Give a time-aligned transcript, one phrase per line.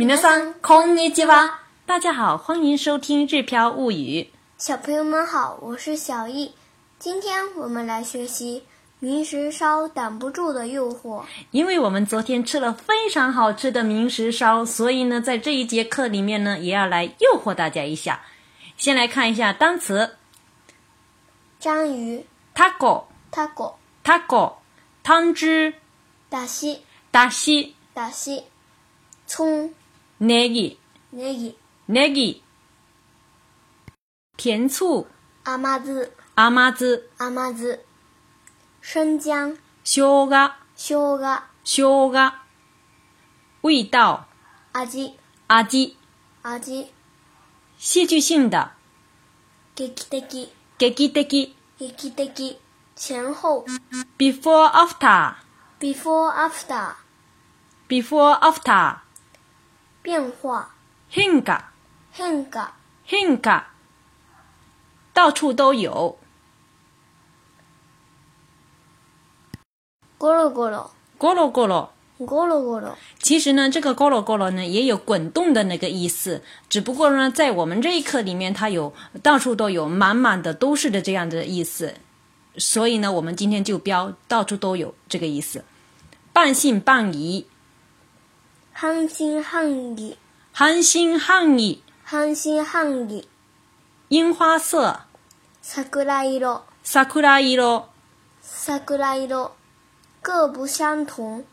[0.00, 1.60] 皆さんこんにちは。
[1.86, 4.22] 大家好，欢迎收听《日飘物语》。
[4.58, 6.52] 小朋友们好，我是小易。
[6.98, 8.64] 今天我们来学习
[8.98, 11.22] 明石烧挡不住的诱惑。
[11.50, 18.20] 因为我们昨天吃了非常好吃的明石烧，所以呢，在这一节课里面呢，也要来诱惑大家一下。
[18.76, 20.16] 先来看一下单词：
[21.58, 23.74] 章鱼、 taco、 taco、
[24.04, 24.52] taco、
[25.02, 25.74] 汤汁、
[26.30, 26.80] だし、
[27.10, 28.42] だし、だし、
[29.26, 29.70] 葱、
[30.23, 30.77] ネギ、
[31.11, 32.43] ネギ、ネギ、
[34.37, 35.07] 甜醋、
[35.43, 37.79] 甘酢、甘酢、甘酢、
[38.83, 42.33] 生姜、生姜、生姜、生姜、
[43.63, 44.27] 味道、
[44.73, 45.95] 味、味、
[46.43, 46.93] 味、
[47.79, 48.73] 戏剧性的、
[49.73, 50.21] 劇的、
[50.77, 51.23] 劇的、
[51.79, 52.59] 劇的、
[52.95, 53.65] 前後、
[54.19, 55.33] before after、
[55.79, 56.93] before after、
[57.89, 59.01] before after、
[60.02, 60.74] 變化、
[61.10, 61.72] 変化、
[62.14, 62.72] 変化、
[63.06, 63.64] 変化，
[65.12, 66.18] 到处都有。
[70.18, 81.94] ゴロゴロ、咕噜咕噜，ゴロゴロ、其实呢，这个咕噜咕噜呢也有滚动的那个意思，只不过呢，在我们这一课里面，它有到处都有、满满的都是的这样的意思，
[82.56, 85.62] 所以呢，我们今天就标到处都有这个意思。
[86.32, 87.46] 半信半疑，
[88.72, 90.16] 半信半疑、
[90.52, 93.28] 半信半疑，半信半疑、
[94.08, 95.00] 樱花色，
[95.62, 95.92] 桜
[96.38, 97.88] 色、桜色，
[98.42, 99.56] 桜色、
[100.20, 101.44] 各不相同。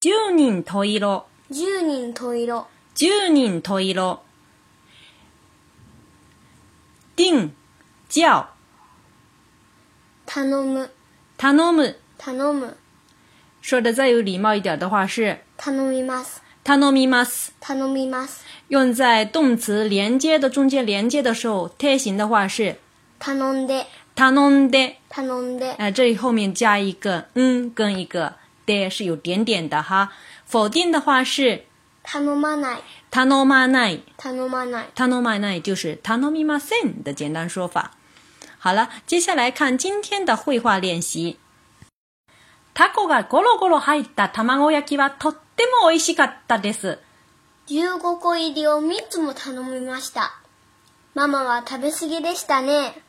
[0.00, 1.26] 十人十色。
[1.50, 4.22] 十人十色、十人十色。
[7.14, 7.54] 定、
[8.08, 8.48] 叫、
[10.26, 10.90] 頼む、
[11.36, 11.96] 頼む。
[12.24, 12.76] 頼む、
[13.60, 17.52] 说的再有礼貌一点的话是 頼みます、頼みます。
[17.60, 18.44] 頼みます。
[18.68, 22.76] 用在动词连接的中间连接的时候，贴形的话是
[23.18, 24.96] 頼んで、頼んで。
[25.10, 30.10] 頼んで、呃，这里后面加一个嗯跟一个的是有点点的哈。
[30.46, 31.64] 否定的话是
[32.02, 34.00] 頼まない、頼まない。
[34.16, 34.86] 頼まない。
[34.94, 37.92] 頼まない就是頼みません的简单说法。
[38.58, 41.36] 好了，接下来看今天的绘画练习。
[42.74, 46.99] タコがゴロゴロ入った卵焼きはと っても美味しかったです。
[47.67, 50.39] 15個入りを3つも頼みました。
[51.15, 53.01] ママは食べ過ぎでしたね。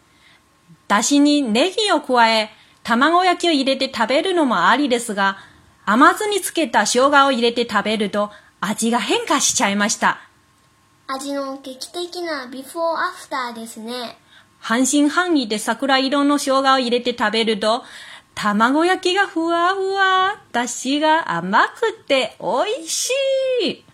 [0.88, 2.50] だしにネギを加え、
[2.82, 5.36] 卵焼きを入れて食べるのもありですが、
[5.84, 8.30] 甘酢につけた生姜を入れて食べると
[8.62, 10.18] 味が変化しちゃいました。
[11.06, 14.18] 味の劇的なビフォーアフターですね。
[14.58, 17.84] 半信半疑で桜色の生姜を入れて食べると、
[18.40, 23.10] 卵焼きがふわふわ、だしが甘くて美味し
[23.64, 23.84] い。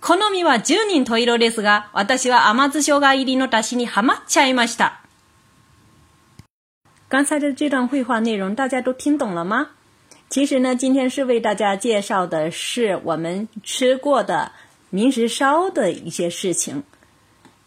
[0.00, 5.00] 好みは十人十色ですが、私は甘酢生姜入りのだしにハマっちゃいました。
[7.08, 9.70] 刚才的这段绘画内容大家都听懂了吗？
[10.30, 14.52] 其实呢，今天是为大家介绍的是我们吃过的
[14.90, 16.84] 明石烧的一些事情。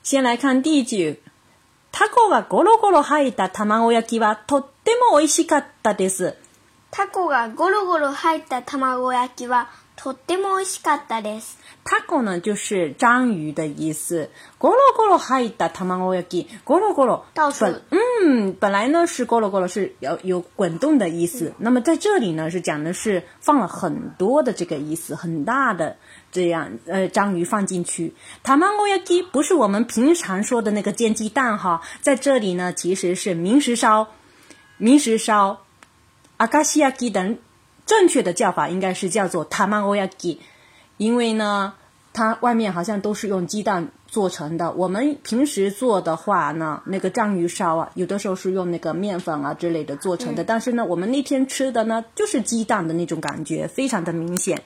[0.02, 1.20] 先来看第一句。
[1.92, 6.35] タコがゴロゴロ入った卵焼きはとっても美味しかったです。
[6.91, 11.59] タコがゴロゴロ入った卵焼きはとっても美味しかったです。
[11.85, 14.29] タコ呢就是章鱼的意思，
[14.59, 25.97] ゴロゴロ入った卵焼き，ゴロゴロ到处本嗯本来呢是ゴロゴロ是有有滚动的意思，那么在这里呢是讲的是放了很多的这个意思，很大的
[26.33, 28.15] 这样呃章鱼放进去。
[28.45, 28.59] 卵
[28.89, 34.09] 焼き不是我们平常说的那个煎鸡蛋哈，在这里呢其实是明石烧，
[34.81, 35.63] 明石烧。
[36.39, 37.39] 阿卡西亚基等
[37.87, 40.39] 正确的叫法应该是叫做 tamagoyaki，
[40.99, 41.75] 因为呢，
[42.13, 44.73] 它外面好像都是用鸡蛋做成的。
[44.73, 54.63] 我们平时做的话呢，那个章鱼烧啊，有的时候是用那个面粉啊之类的做成的，但是呢，我们那天吃的呢，就是鸡蛋的那种感觉，非常的明显。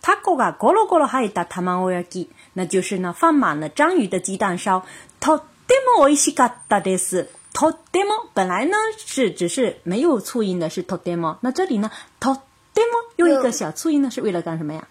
[0.00, 4.82] タコがゴロゴロ入った卵焼き，那就是呢放满了章鱼的鸡蛋烧，
[5.20, 7.28] とっても美味しかったです。
[7.52, 11.38] とっても本来呢是只是没有促音的，是とっても。
[11.40, 11.90] 那这里呢，
[12.20, 12.40] とっ
[12.74, 14.86] ても用一个小促音呢，是为了干什么呀？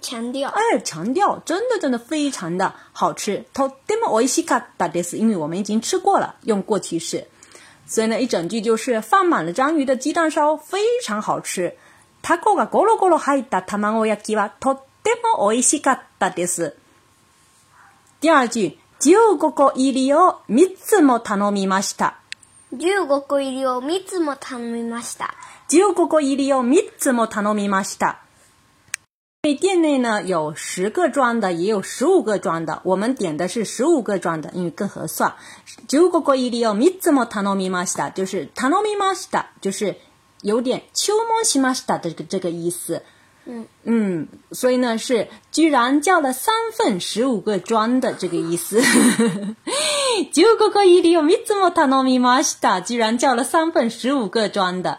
[0.00, 0.48] 强调。
[0.50, 3.44] 哎，强调真的真的非常的好吃。
[3.52, 7.26] とっても美味しかったです，因为我们已经吃过了，用过去式。
[7.86, 11.74] 所以呢，一整句就是放满了章鱼的鸡蛋烧，非常好吃。
[12.20, 16.76] タコがゴロゴロ入った卵焼きはとっても美味しかったです。
[18.20, 22.21] 第二句、 15個入りを3つも頼みました。
[22.71, 25.33] 15個入りを3つも頼みました。
[25.69, 28.21] 15個入りを3つも頼みました。
[29.41, 35.35] 店内呢有十个装的，也有十五个装的，我们点的是十五个装的，因为更合算。
[35.89, 39.97] 十五個入りを三つも頼みました，就是頼みました，就是
[40.43, 43.03] 有点注文しました的这个这个意思。
[43.46, 48.82] 嗯嗯，所以呢是居然叫了三份十五个装的这个意思。
[50.32, 54.98] 十五個入りを三つも頼みました，居然叫了三份十五个装的。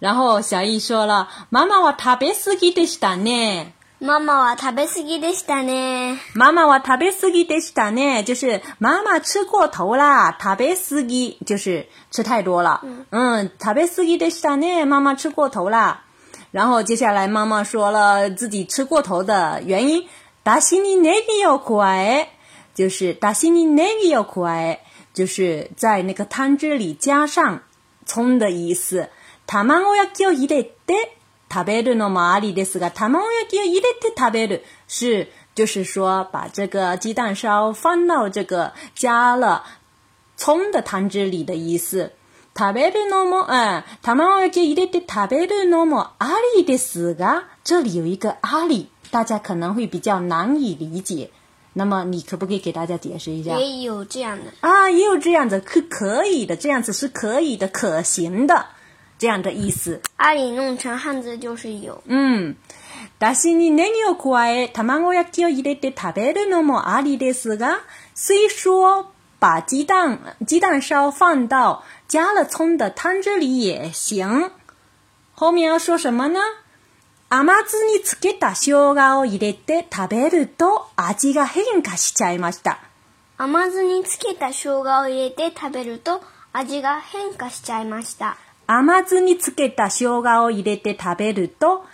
[0.00, 6.18] 然后小易说了：“妈妈は食べ過ぎでしたね。”妈妈は食べ過ぎでしたね。
[6.34, 10.38] 妈妈は食べ過ぎでしたね，就是妈妈吃过头啦。
[10.40, 12.80] 食べ過ぎ就是吃太多了。
[13.10, 16.04] 嗯，食べ過ぎでしたね，妈妈吃过头啦。
[16.52, 20.06] 然后接下来妈妈说了自己吃过头的原因。
[20.44, 22.28] だしにネギを加え，
[22.74, 24.78] 就是だしにネギを加え，
[25.12, 27.60] 就是在那个汤汁里加上
[28.06, 29.10] 葱的意思。
[29.46, 31.18] 卵焼きを入れて
[31.50, 39.64] 食べるのもありですが、卵焼きを入れて食べる是就是说把这个鸡蛋烧放到这个加了
[40.36, 42.12] 葱的汤汁里的意思。
[42.56, 51.30] 食べるのも、嗯，卵焼き入れて食べるのもありですが，这里有一个あり，大家可能会比较难以理解。
[51.74, 53.56] 那么你可不可以给大家解释一下？
[53.56, 54.52] 也有这样的。
[54.60, 58.66] 啊，也有这样子，可可以的，这样子是可以的，可行的，
[59.18, 60.00] 这样的意思。
[60.16, 62.02] 阿里弄成汉字就是有。
[62.08, 62.56] うん。
[63.20, 67.80] だしにネギを加え、卵焼きを入れて食べるのもありですが、
[68.14, 69.11] 虽说
[69.42, 74.50] 把鸡蛋鸡蛋烧放到加了葱的汤汁里也行。
[75.34, 76.40] 后面要说什么呢？
[77.28, 82.78] 甘酢につけた生姜を入れて食べると味が変化しちゃいました。
[83.36, 86.22] 甘酢につけた生姜を入れて食べると
[86.52, 88.36] 味が変化しちゃいました。
[88.66, 91.84] 甘酢につけた生姜を入れて食べると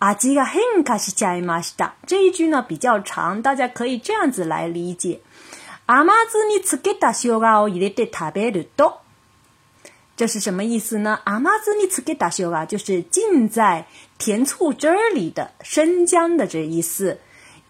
[0.00, 1.94] 味が変化しちゃいました。
[2.06, 5.20] 这一句呢比较长，大家可以这样子来理解。
[5.86, 9.00] 甘酢につけた生姜を入れて食べると，
[10.16, 11.20] 这是什么意思呢？
[11.24, 13.86] 甘酢につけた生姜就是浸在
[14.18, 17.18] 甜醋汁儿里的生姜的这意思。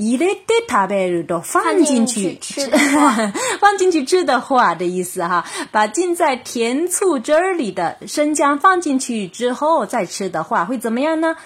[0.01, 11.37] 入れて食べると放进去吃的话 放进去吃的话的意思哈，把浸在甜醋汁儿里的生姜放进去之后再吃的话，会怎么样呢？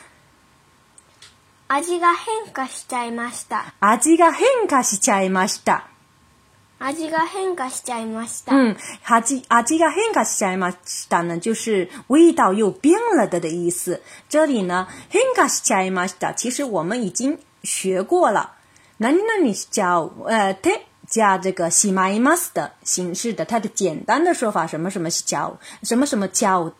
[1.68, 3.72] 味が変化しちゃいました。
[3.80, 5.88] 味が変化しちゃいました。
[6.79, 8.53] 味が変化しちゃいました。
[8.53, 14.01] 嗯，味味が変化しちゃいました呢，就是味道又变了的的意思。
[14.29, 18.53] 这里呢，変化しちゃいました，其实我们已经学过了。
[18.99, 26.73] 何々しちゃう，呃，て加这个しまいます的形式的，它的简单的说法什么什么しちゃう，什么什么ちゃう、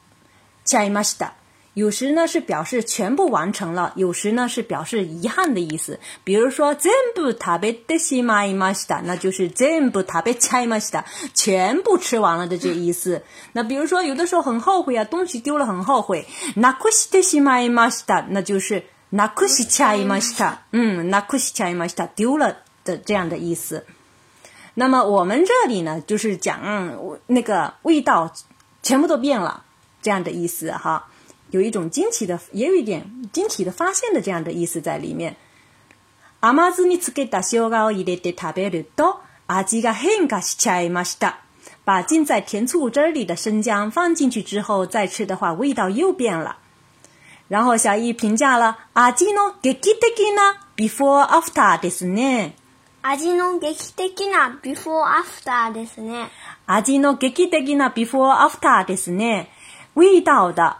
[0.65, 1.36] ちゃいました。
[1.76, 5.98] 有时呢是表示全部完成了，有时呢是表示遗憾的意思。
[6.22, 13.22] 比如说全部食べてしまいました，那就是全部食べちゃいました，全部吃完了的这意思。
[13.54, 16.26] 那比如说有的时候很后悔啊，东西丢了很后悔，
[16.56, 23.86] なくしてしまいました，那就是なくしちゃいました，嗯，なくしちゃいました，丢了的这样的意思。
[24.74, 28.30] 那么我们这里呢，就是讲、嗯、那个味道
[28.82, 29.64] 全部都变了
[30.02, 31.08] 这样的意思哈。
[31.50, 35.36] 有一种惊奇的，也有一点惊奇的发现的这样的意思在里面。
[36.40, 41.38] 甘酢につけた生姜を入れて食べると味が変化しちゃいました。
[41.84, 46.56] 把浸在甜醋汁里的生姜放进去之后再吃的话，味道又变了。
[47.48, 52.54] 然后小易评价了味の劇的な before after ですね。
[53.02, 56.30] 味の劇的なビフォーアフターですね。
[56.66, 59.48] 味の劇的な before after ですね。
[59.96, 60.76] 味道的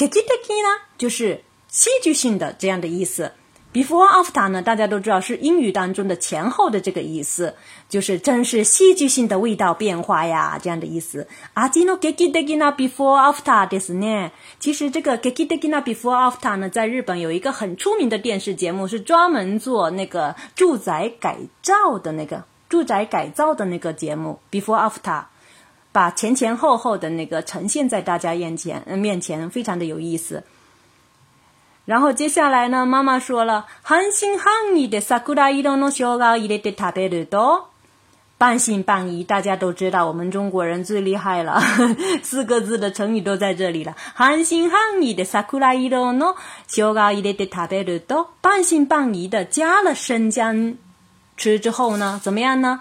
[0.00, 0.20] 劇的
[0.62, 3.32] 呢，就是戏剧性的这样的意思。
[3.72, 7.56] Before after 呢，大家都知道是英语当中的前后的这个意思，
[7.90, 11.28] 就是真是戏剧性的味道变化呀，这样的意思。
[11.54, 14.30] 味の劇的な before after ですね。
[14.60, 24.38] 其实这个劇的な before after 呢，在日本有一个很出名的电视节目，是专门做那个住宅改造的那个住宅改造的那个节目。
[24.50, 25.24] Before after。
[25.92, 30.44] 把前前后后的那个呈现在大家面前，呃面前非常的有意思。
[31.86, 35.20] 然后接下来呢，妈妈说了，半信半疑的桜
[35.52, 37.66] 色の生姜を入れて食べると，
[38.38, 41.62] 半信半疑，大家都知道，我们中国人最厉害了，
[42.22, 43.94] 四个字的成语都在这里了。
[44.16, 46.34] 半信半疑的桜色の
[46.66, 50.76] 生姜を入れて食べると，半信半疑的加了生姜
[51.36, 52.80] 吃之后呢，怎么样呢？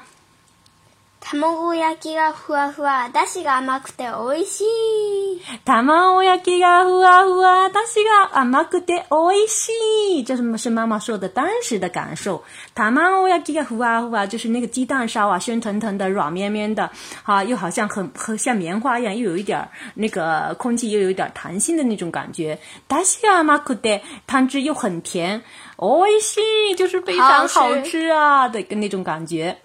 [1.27, 5.41] 卵焼きがふわふわ、だしが甘くて美味しい。
[5.65, 9.71] 卵焼きがふわふわ，だしが甘くて美味し
[10.19, 10.23] い。
[10.23, 12.43] 这是是妈妈说的当时的感受。
[12.75, 16.91] 卵焼きがふわふわ，就是那个鸡蛋烧啊，鲜腾腾的，软绵绵的，
[17.23, 22.59] 啊，又好像很很像棉花一样，又有一点那个空气，又有一点弹性的那种感觉。
[22.87, 25.41] だしが甘くて，汤汁又很甜，
[25.79, 29.57] 美味しい，就是非常好吃啊的那种感觉。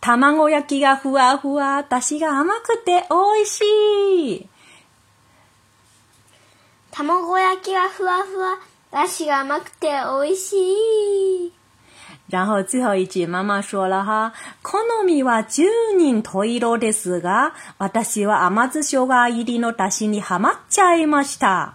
[0.00, 3.64] 卵焼きがふわふわ、だしが甘くて美味し
[4.42, 4.48] い。
[6.92, 8.58] 卵焼きがふわふわ、
[8.90, 9.88] だしが甘くて
[10.22, 11.52] 美味しい。
[12.28, 15.64] 然后最后一句，妈妈说了哈，好みは十
[15.96, 21.74] 人十色ですが、私は甘酢生姜入りのだしにハマっちゃいました。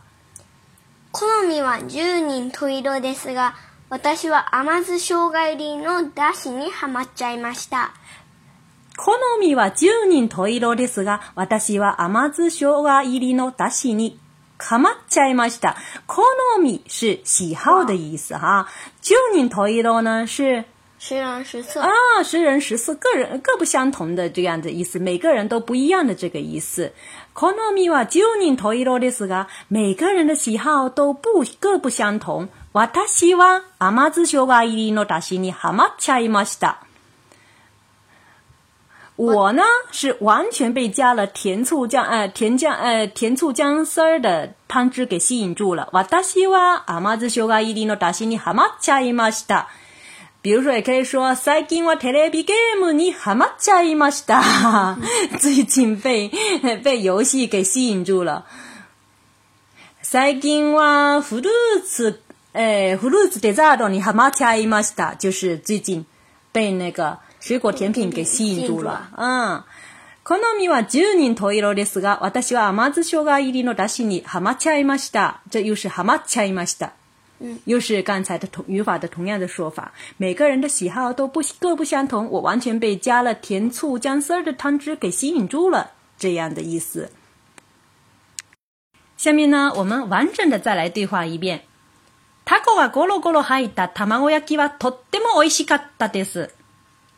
[1.11, 3.55] 好みは十人十色ですが、
[3.91, 7.91] 私は甘酢生姜入りのだしにはまっちゃいました。
[8.95, 14.17] 好みは10人十色ですが、私は甘酢生姜入りのだしに
[14.57, 15.75] かまっちゃいました。
[16.07, 16.23] 好
[16.63, 18.65] み是喜好的意思哈，
[19.01, 20.63] 十人十色呢是
[21.00, 21.80] 十人十色。
[21.80, 21.90] 啊，
[22.24, 26.92] 十人十色，个人各不相同的这样的意思，每个人都不一样的这个意思。
[27.34, 32.48] 好みは十人十色ですが，每个人的喜好都不各不相同。
[32.72, 36.78] 私は甘酢生姜入りのだしにハマっちゃいました。
[39.16, 39.62] 我呢
[39.92, 45.88] 是完全被加了甜醋酱呃甜酱呃甜醋姜丝儿的汤汁给吸引住了。
[45.92, 49.68] 私は甘酢生姜入りのだしにハマっちゃいました。
[50.42, 54.96] 比如说，也可以说最近はテレビゲームにハマっちゃいました。
[55.38, 56.30] 最近被
[56.84, 58.44] 被游戏给吸引住了。
[60.02, 62.20] 最近はフルーツ
[62.52, 66.06] 呃フルーツデザートにハマっちゃいました，就是最近
[66.52, 69.10] 被那个水果甜品给吸引住了。
[69.16, 69.64] 嗯。
[70.22, 75.40] 好みは十人十色ですが、私は甘酢生姜入りのだしにハマっちゃいました。
[75.50, 76.94] 这又是ハマっちゃいました。
[77.66, 87.10] 又是刚才的同语法的同样的说法，每个人的喜好都不各不相同，我完全被加了甜醋姜丝儿的汤汁给吸引住了，这样的意思。
[89.16, 91.62] 下面呢，我们完整的再来对话一遍。
[92.44, 96.54] タコがゴロゴロ入った卵焼きはとっても美味しかったです。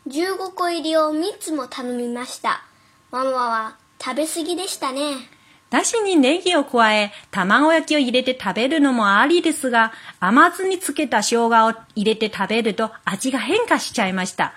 [0.07, 2.65] 15個入りを3つも頼みました。
[3.11, 5.17] ママは食べ過ぎでしたね。
[5.74, 14.54] だしにネギを加え、卵焼きを入れて食べるのもありですが、甘酢につけた生姜を入れて食べると味が変化しちゃいました。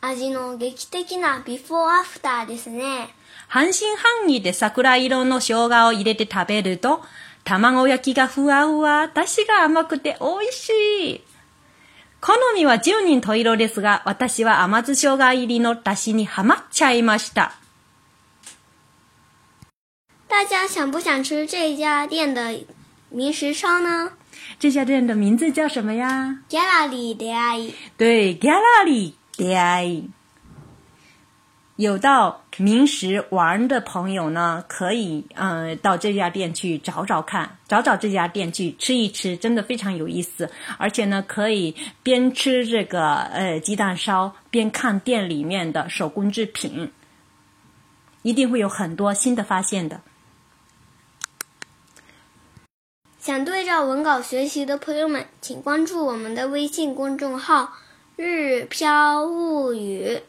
[0.00, 3.14] 味の劇的なビフォーアフターですね。
[3.46, 7.02] 半信半疑で桜色の生姜を入れて食べると、
[7.44, 10.70] 卵焼きがふわふわ、だしが甘くて美味し
[11.18, 11.24] い。
[12.20, 17.57] 好みは十人十色ですが、私は甘酢生姜入りのだしにハマっちゃいました。
[20.37, 22.59] 大家想不想吃这家店的
[23.09, 24.13] 明石烧呢？
[24.59, 26.39] 这家店的名字叫什么呀？
[26.49, 27.73] ギャラリーで会い。
[27.97, 30.09] 对，Gallery DI。
[31.75, 40.51] 有到明石玩的朋友呢，可以呃到这家店去找找看，找找这家店去吃一吃，真的非常有意思。
[40.77, 46.91] 而且呢，可以边吃这个呃鸡蛋烧，边看店里面的手工制品，
[48.21, 50.01] 一定会有很多新的发现的。
[53.28, 57.74] 想对照文稿学习的朋友们，请关注我们的微信公众号
[58.16, 60.22] “日飘物语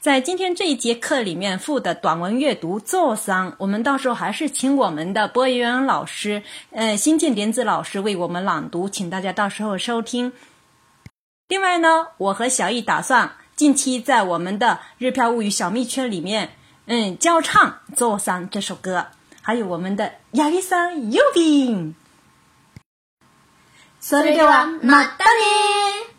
[0.00, 10.32] 在今天这一节课里面附的短文阅读做桑，我们到时候还是请我们的播音员老师，呃，新建点子老师为我们朗读，请大家到时候收听。
[11.48, 14.66] 另外呢，我和小易打算近期在我们的
[14.98, 16.50] 《日飘物语》小蜜圈里面，
[16.86, 19.08] 嗯，教唱《做桑》这首歌，
[19.42, 21.94] 还有我们的亚历山 Yubin。
[24.00, 26.10] それではまたね